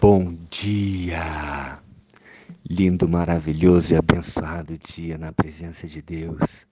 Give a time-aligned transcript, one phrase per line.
[0.00, 1.78] Bom dia!
[2.68, 6.66] Lindo, maravilhoso e abençoado dia na presença de Deus.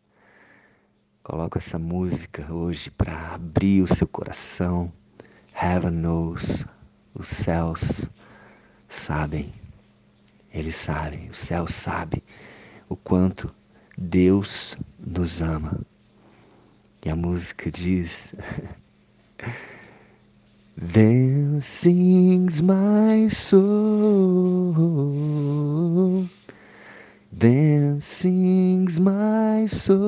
[1.22, 4.90] Coloco essa música hoje para abrir o seu coração.
[5.60, 6.64] Heaven knows,
[7.12, 8.08] os céus
[8.88, 9.52] sabem,
[10.54, 12.22] eles sabem, o céu sabe
[12.88, 13.54] o quanto
[13.98, 15.80] Deus nos ama.
[17.04, 18.34] E a música diz.
[20.82, 24.72] Then sings my soul.
[27.30, 30.00] Then sings my soul.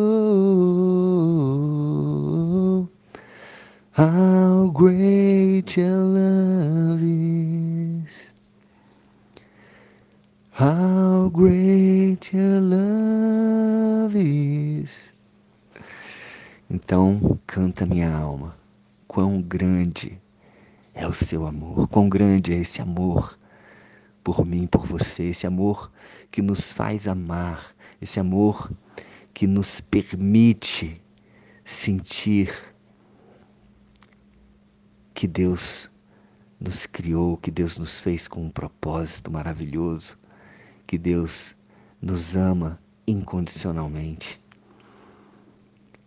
[3.91, 8.33] How great your love is.
[10.53, 15.13] How great your love is.
[16.71, 18.57] Então, canta minha alma,
[19.07, 20.19] quão grande
[20.95, 21.89] é o seu amor.
[21.89, 23.39] Quão grande é esse amor
[24.23, 25.91] por mim, por você, esse amor
[26.31, 28.71] que nos faz amar, esse amor
[29.35, 31.01] que nos permite
[31.65, 32.75] sentir
[35.15, 35.91] que Deus
[36.61, 40.17] nos criou, que Deus nos fez com um propósito maravilhoso,
[40.87, 41.55] que Deus
[42.01, 44.41] nos ama incondicionalmente.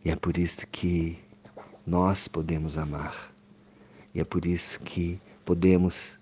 [0.04, 1.18] E é por isso que
[1.86, 3.35] nós podemos amar.
[4.16, 6.18] E é por isso que podemos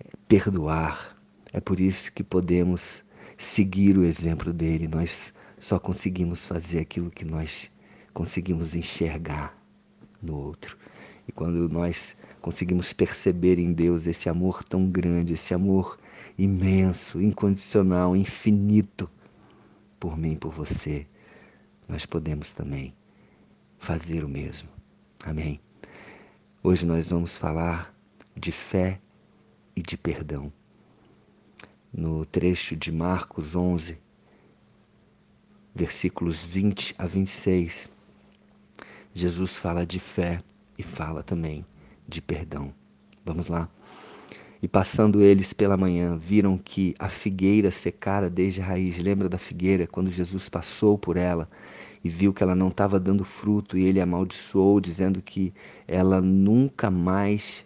[0.00, 1.18] eh, perdoar,
[1.52, 3.04] é por isso que podemos
[3.36, 4.86] seguir o exemplo dele.
[4.86, 7.68] Nós só conseguimos fazer aquilo que nós
[8.14, 9.58] conseguimos enxergar
[10.22, 10.78] no outro.
[11.26, 15.98] E quando nós conseguimos perceber em Deus esse amor tão grande, esse amor
[16.38, 19.10] imenso, incondicional, infinito
[19.98, 21.04] por mim, por você,
[21.88, 22.94] nós podemos também
[23.78, 24.68] fazer o mesmo.
[25.24, 25.67] Amém.
[26.70, 27.94] Hoje nós vamos falar
[28.36, 29.00] de fé
[29.74, 30.52] e de perdão.
[31.90, 33.96] No trecho de Marcos 11,
[35.74, 37.90] versículos 20 a 26,
[39.14, 40.42] Jesus fala de fé
[40.76, 41.64] e fala também
[42.06, 42.74] de perdão.
[43.24, 43.66] Vamos lá.
[44.60, 48.98] E passando eles pela manhã, viram que a figueira secara desde a raiz.
[48.98, 51.48] Lembra da figueira quando Jesus passou por ela?
[52.02, 55.52] E viu que ela não estava dando fruto e ele amaldiçoou, dizendo que
[55.86, 57.64] ela nunca mais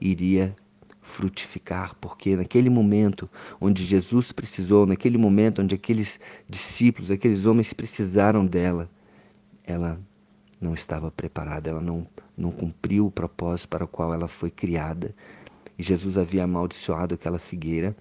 [0.00, 0.54] iria
[1.00, 3.28] frutificar, porque naquele momento
[3.60, 6.18] onde Jesus precisou, naquele momento onde aqueles
[6.48, 8.90] discípulos, aqueles homens precisaram dela,
[9.64, 10.00] ela
[10.60, 12.06] não estava preparada, ela não,
[12.36, 15.14] não cumpriu o propósito para o qual ela foi criada.
[15.78, 17.94] E Jesus havia amaldiçoado aquela figueira.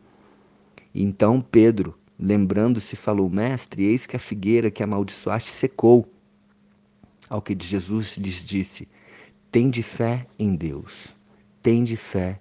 [0.93, 6.07] E então Pedro, Lembrando-se, falou: Mestre, eis que a figueira que amaldiçoaste secou.
[7.27, 8.87] Ao que Jesus lhes disse:
[9.51, 11.15] Tende fé em Deus.
[11.63, 12.39] Tende fé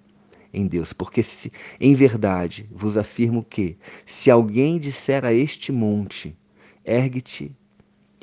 [0.53, 3.75] em Deus, porque se, em verdade vos afirmo que,
[4.05, 6.37] se alguém disser a este monte,
[6.85, 7.55] ergue-te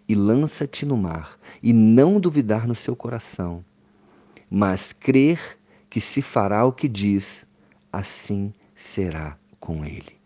[0.08, 3.64] e lança-te no mar, e não duvidar no seu coração,
[4.50, 5.58] mas crer
[5.90, 7.46] que se fará o que diz,
[7.92, 10.16] assim será com ele.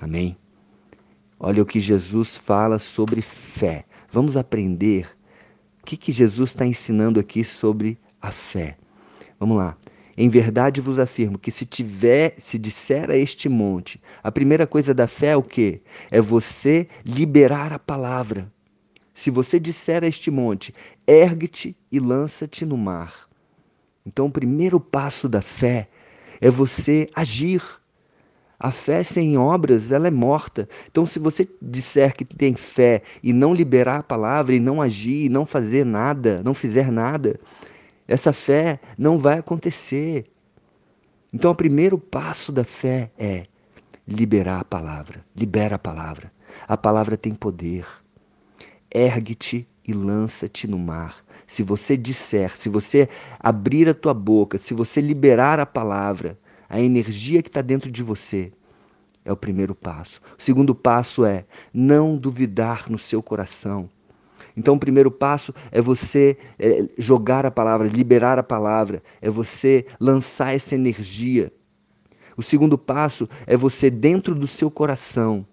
[0.00, 0.36] Amém?
[1.38, 3.84] Olha o que Jesus fala sobre fé.
[4.12, 5.08] Vamos aprender
[5.82, 8.76] o que, que Jesus está ensinando aqui sobre a fé.
[9.38, 9.76] Vamos lá.
[10.16, 14.94] Em verdade vos afirmo que se tiver, se disser a este monte, a primeira coisa
[14.94, 15.82] da fé é o quê?
[16.10, 18.50] É você liberar a palavra.
[19.12, 20.74] Se você disser a este monte,
[21.06, 23.28] ergue-te e lança-te no mar.
[24.06, 25.88] Então, o primeiro passo da fé
[26.40, 27.62] é você agir.
[28.58, 30.68] A fé sem obras, ela é morta.
[30.90, 35.26] Então, se você disser que tem fé e não liberar a palavra, e não agir,
[35.26, 37.38] e não fazer nada, não fizer nada,
[38.06, 40.24] essa fé não vai acontecer.
[41.32, 43.44] Então, o primeiro passo da fé é
[44.06, 45.24] liberar a palavra.
[45.34, 46.32] Libera a palavra.
[46.68, 47.86] A palavra tem poder.
[48.90, 51.24] Ergue-te e lança-te no mar.
[51.46, 56.38] Se você disser, se você abrir a tua boca, se você liberar a palavra,
[56.68, 58.52] a energia que está dentro de você.
[59.24, 60.20] É o primeiro passo.
[60.38, 63.88] O segundo passo é não duvidar no seu coração.
[64.56, 69.86] Então, o primeiro passo é você é, jogar a palavra, liberar a palavra, é você
[69.98, 71.52] lançar essa energia.
[72.36, 75.46] O segundo passo é você, dentro do seu coração,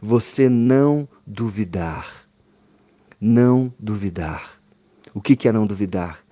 [0.00, 2.26] você não duvidar.
[3.20, 4.60] Não duvidar.
[5.14, 6.24] O que é não duvidar?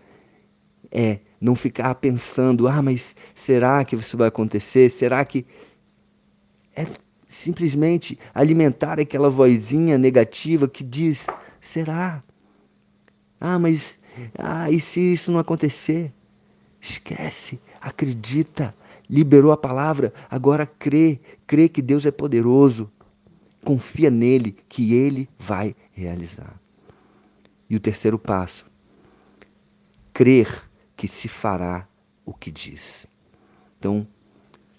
[0.90, 4.90] É não ficar pensando, ah, mas será que isso vai acontecer?
[4.90, 5.46] Será que.
[6.76, 6.87] É
[7.26, 11.26] simplesmente alimentar aquela vozinha negativa que diz:
[11.60, 12.22] será?
[13.40, 13.98] Ah, mas.
[14.38, 16.12] Ah, e se isso não acontecer?
[16.81, 18.75] Esquece, acredita,
[19.08, 22.90] liberou a palavra, agora crê, crê que Deus é poderoso.
[23.64, 26.58] Confia nele, que ele vai realizar.
[27.69, 28.64] E o terceiro passo,
[30.14, 30.69] crer
[31.00, 31.88] que se fará
[32.26, 33.06] o que diz.
[33.79, 34.06] Então,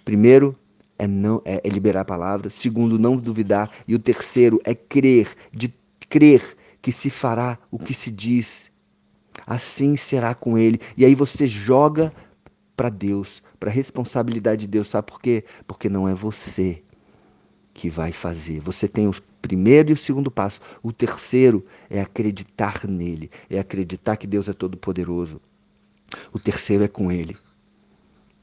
[0.05, 0.55] primeiro
[0.99, 5.35] é não é, é liberar a palavra, segundo não duvidar e o terceiro é crer,
[5.51, 5.73] de
[6.07, 8.69] crer que se fará o que se diz.
[9.47, 10.79] Assim será com ele.
[10.95, 12.13] E aí você joga
[12.77, 15.43] para Deus, para a responsabilidade de Deus, sabe por quê?
[15.65, 16.83] Porque não é você
[17.73, 18.59] que vai fazer.
[18.59, 20.61] Você tem o primeiro e o segundo passo.
[20.83, 25.41] O terceiro é acreditar nele, é acreditar que Deus é todo poderoso.
[26.33, 27.37] O terceiro é com ele.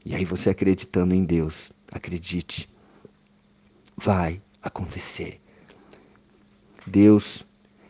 [0.05, 2.69] E aí você acreditando em Deus, acredite,
[3.97, 5.39] vai acontecer.
[6.85, 7.45] Deus,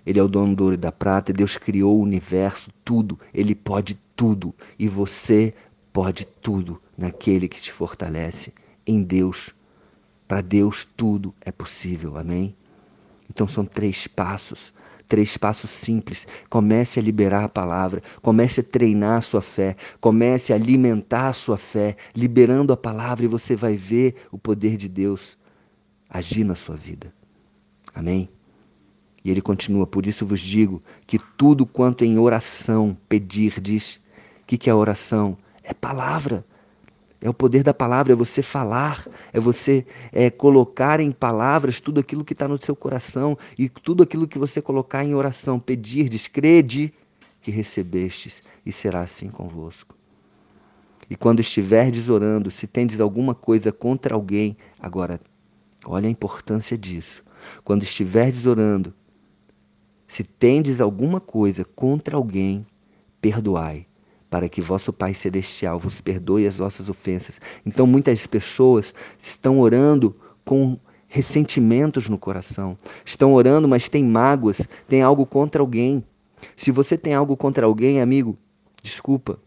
[0.05, 3.55] Ele é o dono do ouro e da prata, Deus criou o universo, tudo, Ele
[3.55, 4.53] pode tudo.
[4.77, 5.53] E você
[5.93, 8.53] pode tudo naquele que te fortalece,
[8.85, 9.53] em Deus.
[10.27, 12.55] Para Deus tudo é possível, amém?
[13.29, 14.73] Então são três passos
[15.09, 16.27] Três passos simples.
[16.51, 21.33] Comece a liberar a palavra, comece a treinar a sua fé, comece a alimentar a
[21.33, 25.35] sua fé, liberando a palavra e você vai ver o poder de Deus
[26.07, 27.11] agir na sua vida.
[27.93, 28.29] Amém?
[29.25, 33.99] E ele continua: Por isso vos digo que tudo quanto em oração pedirdes,
[34.43, 35.35] o que, que é oração?
[35.63, 36.45] É palavra.
[37.21, 41.99] É o poder da palavra, é você falar, é você é, colocar em palavras tudo
[41.99, 46.07] aquilo que está no seu coração e tudo aquilo que você colocar em oração, pedir,
[46.07, 46.93] descrede
[47.41, 49.95] que recebestes e será assim convosco.
[51.09, 55.19] E quando estiverdes orando, se tendes alguma coisa contra alguém, agora,
[55.85, 57.23] olha a importância disso.
[57.63, 58.93] Quando estiverdes orando,
[60.07, 62.65] se tendes alguma coisa contra alguém,
[63.19, 63.87] perdoai,
[64.29, 67.41] para que vosso Pai Celestial vos perdoe as vossas ofensas.
[67.65, 70.15] Então, muitas pessoas estão orando
[70.45, 70.77] com
[71.07, 72.77] ressentimentos no coração.
[73.03, 76.03] Estão orando, mas tem mágoas, tem algo contra alguém.
[76.55, 78.37] Se você tem algo contra alguém, amigo,
[78.83, 79.39] desculpa.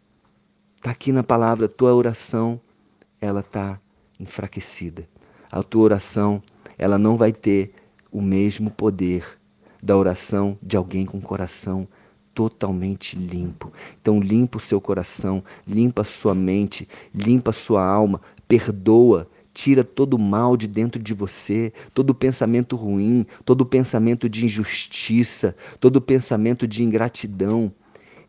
[0.77, 2.61] Está aqui na palavra, tua oração,
[3.21, 3.81] ela está
[4.19, 5.09] enfraquecida.
[5.51, 6.43] A tua oração,
[6.77, 7.73] ela não vai ter
[8.11, 9.39] o mesmo poder
[9.81, 11.87] da oração de alguém com coração
[12.35, 13.73] totalmente limpo.
[14.01, 19.85] Então limpa o seu coração, limpa a sua mente, limpa a sua alma, perdoa, tira
[19.85, 26.01] todo o mal de dentro de você, todo pensamento ruim, todo pensamento de injustiça, todo
[26.01, 27.73] pensamento de ingratidão.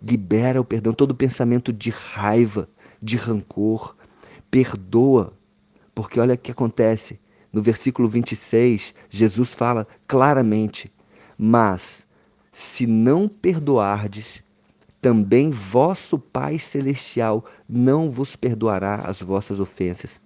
[0.01, 2.69] Libera o perdão, todo pensamento de raiva,
[3.01, 3.95] de rancor.
[4.51, 5.33] Perdoa,
[5.95, 7.19] porque olha o que acontece.
[7.51, 10.91] No versículo 26, Jesus fala claramente:
[11.37, 12.02] Mas
[12.53, 14.43] se não perdoardes,
[15.01, 20.21] também vosso Pai Celestial não vos perdoará as vossas ofensas.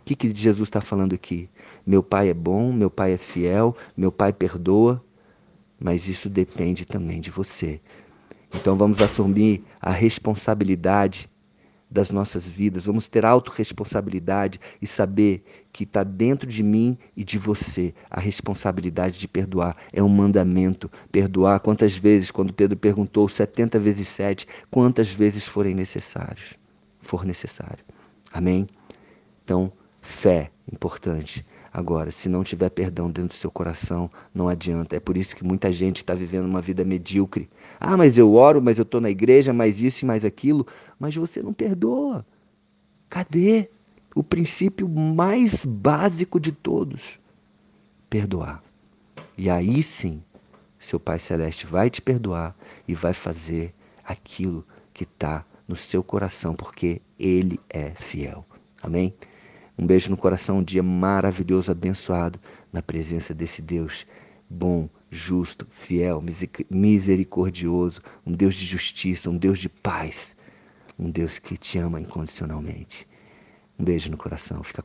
[0.00, 1.48] O que, que Jesus está falando aqui?
[1.86, 5.02] Meu Pai é bom, meu Pai é fiel, meu Pai perdoa,
[5.80, 7.80] mas isso depende também de você.
[8.52, 11.30] Então vamos assumir a responsabilidade
[11.92, 17.38] das nossas vidas, vamos ter autorresponsabilidade e saber que está dentro de mim e de
[17.38, 19.76] você a responsabilidade de perdoar.
[19.92, 20.90] É um mandamento.
[21.10, 26.54] Perdoar quantas vezes, quando Pedro perguntou 70 vezes 7, quantas vezes forem necessários,
[27.00, 27.84] for necessário.
[28.32, 28.66] Amém?
[29.44, 31.44] Então, fé, importante.
[31.72, 34.94] Agora, se não tiver perdão dentro do seu coração, não adianta.
[34.94, 37.48] É por isso que muita gente está vivendo uma vida medíocre.
[37.80, 40.66] Ah, mas eu oro, mas eu estou na igreja, mais isso e mais aquilo.
[41.00, 42.26] Mas você não perdoa.
[43.08, 43.70] Cadê
[44.14, 47.18] o princípio mais básico de todos?
[48.10, 48.62] Perdoar.
[49.38, 50.22] E aí sim,
[50.78, 52.54] seu Pai Celeste vai te perdoar
[52.86, 53.74] e vai fazer
[54.04, 58.44] aquilo que está no seu coração, porque Ele é fiel.
[58.82, 59.14] Amém?
[59.82, 62.38] Um beijo no coração, um dia maravilhoso, abençoado
[62.72, 64.06] na presença desse Deus
[64.48, 66.22] bom, justo, fiel,
[66.70, 70.36] misericordioso, um Deus de justiça, um Deus de paz,
[70.96, 73.08] um Deus que te ama incondicionalmente.
[73.76, 74.62] Um beijo no coração.
[74.62, 74.80] Fica